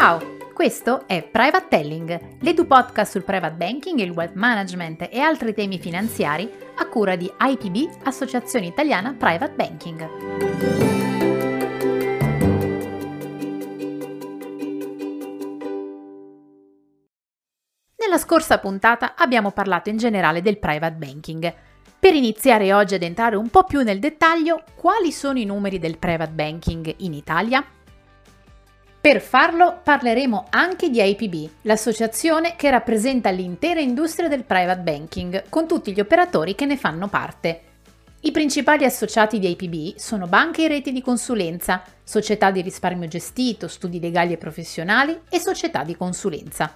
[0.00, 0.38] Ciao!
[0.54, 5.78] Questo è Private Telling, l'edu podcast sul private banking, il web management e altri temi
[5.78, 10.08] finanziari a cura di IPB, Associazione Italiana Private Banking.
[17.96, 21.54] Nella scorsa puntata abbiamo parlato in generale del private banking.
[21.98, 25.98] Per iniziare oggi ad entrare un po' più nel dettaglio, quali sono i numeri del
[25.98, 27.62] private banking in Italia?
[29.00, 35.66] Per farlo parleremo anche di IPB, l'associazione che rappresenta l'intera industria del private banking, con
[35.66, 37.62] tutti gli operatori che ne fanno parte.
[38.20, 43.68] I principali associati di IPB sono banche e reti di consulenza, società di risparmio gestito,
[43.68, 46.70] studi legali e professionali e società di consulenza.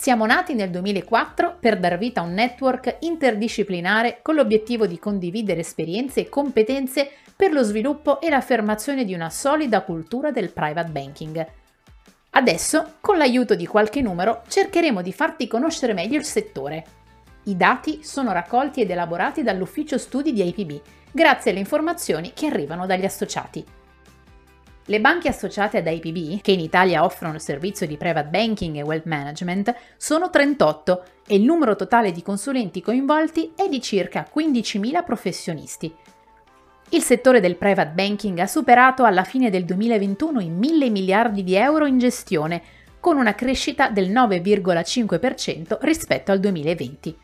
[0.00, 5.60] Siamo nati nel 2004 per dar vita a un network interdisciplinare con l'obiettivo di condividere
[5.60, 11.46] esperienze e competenze per lo sviluppo e l'affermazione di una solida cultura del private banking.
[12.30, 16.84] Adesso, con l'aiuto di qualche numero, cercheremo di farti conoscere meglio il settore.
[17.44, 22.86] I dati sono raccolti ed elaborati dall'ufficio studi di IPB, grazie alle informazioni che arrivano
[22.86, 23.62] dagli associati.
[24.86, 28.82] Le banche associate ad IPB, che in Italia offrono il servizio di private banking e
[28.82, 35.04] wealth management, sono 38 e il numero totale di consulenti coinvolti è di circa 15.000
[35.04, 35.94] professionisti.
[36.92, 41.54] Il settore del private banking ha superato alla fine del 2021 i 1.000 miliardi di
[41.54, 42.60] euro in gestione,
[42.98, 47.16] con una crescita del 9,5% rispetto al 2020.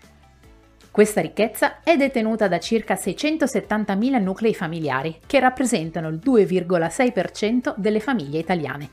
[0.97, 8.39] Questa ricchezza è detenuta da circa 670.000 nuclei familiari, che rappresentano il 2,6% delle famiglie
[8.39, 8.89] italiane.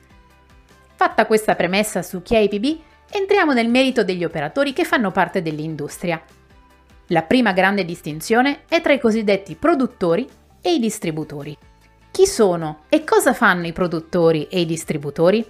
[0.96, 2.78] Fatta questa premessa su chi è IPB,
[3.10, 6.22] entriamo nel merito degli operatori che fanno parte dell'industria.
[7.08, 10.28] La prima grande distinzione è tra i cosiddetti produttori
[10.62, 11.58] e i distributori.
[12.12, 15.50] Chi sono e cosa fanno i produttori e i distributori?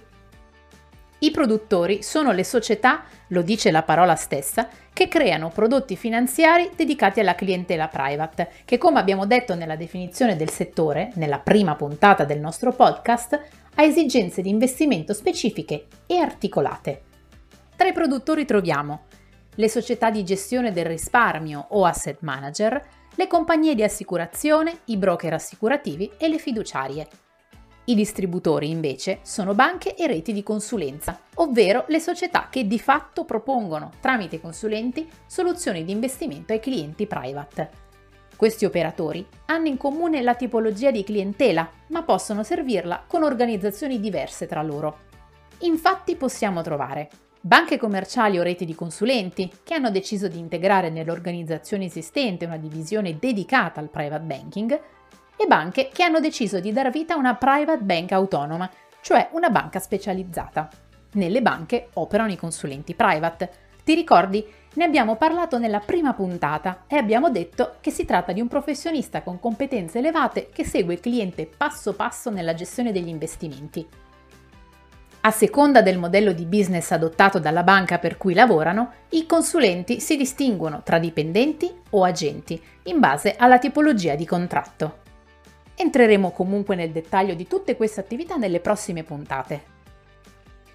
[1.20, 7.20] I produttori sono le società, lo dice la parola stessa, che creano prodotti finanziari dedicati
[7.20, 12.40] alla clientela private, che come abbiamo detto nella definizione del settore, nella prima puntata del
[12.40, 13.40] nostro podcast,
[13.74, 17.02] ha esigenze di investimento specifiche e articolate.
[17.76, 19.06] Tra i produttori troviamo
[19.56, 22.82] le società di gestione del risparmio o asset manager,
[23.14, 27.06] le compagnie di assicurazione, i broker assicurativi e le fiduciarie.
[27.86, 33.24] I distributori invece sono banche e reti di consulenza, ovvero le società che di fatto
[33.24, 37.70] propongono, tramite consulenti, soluzioni di investimento ai clienti private.
[38.36, 44.46] Questi operatori hanno in comune la tipologia di clientela, ma possono servirla con organizzazioni diverse
[44.46, 45.00] tra loro.
[45.58, 51.84] Infatti possiamo trovare banche commerciali o reti di consulenti che hanno deciso di integrare nell'organizzazione
[51.84, 54.80] esistente una divisione dedicata al private banking
[55.36, 59.50] e banche che hanno deciso di dar vita a una private bank autonoma, cioè una
[59.50, 60.68] banca specializzata.
[61.12, 63.50] Nelle banche operano i consulenti private.
[63.84, 64.44] Ti ricordi?
[64.74, 69.22] Ne abbiamo parlato nella prima puntata e abbiamo detto che si tratta di un professionista
[69.22, 73.86] con competenze elevate che segue il cliente passo passo nella gestione degli investimenti.
[75.20, 80.16] A seconda del modello di business adottato dalla banca per cui lavorano, i consulenti si
[80.16, 85.02] distinguono tra dipendenti o agenti in base alla tipologia di contratto.
[85.76, 89.72] Entreremo comunque nel dettaglio di tutte queste attività nelle prossime puntate.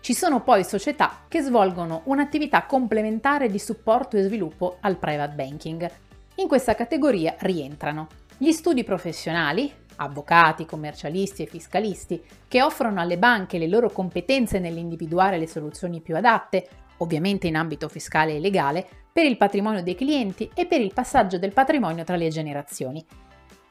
[0.02, 5.90] Ci sono poi società che svolgono un'attività complementare di supporto e sviluppo al private banking.
[6.36, 8.08] In questa categoria rientrano
[8.38, 15.38] gli studi professionali, avvocati, commercialisti e fiscalisti, che offrono alle banche le loro competenze nell'individuare
[15.38, 16.68] le soluzioni più adatte,
[16.98, 21.38] ovviamente in ambito fiscale e legale, per il patrimonio dei clienti e per il passaggio
[21.38, 23.06] del patrimonio tra le generazioni,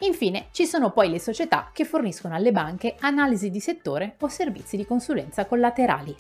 [0.01, 4.77] Infine ci sono poi le società che forniscono alle banche analisi di settore o servizi
[4.77, 6.17] di consulenza collaterali.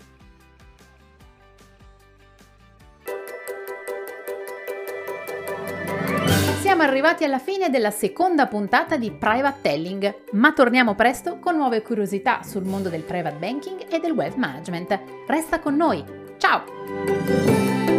[6.60, 11.82] Siamo arrivati alla fine della seconda puntata di Private Telling, ma torniamo presto con nuove
[11.82, 15.00] curiosità sul mondo del private banking e del wealth management.
[15.26, 16.04] Resta con noi!
[16.36, 17.97] Ciao!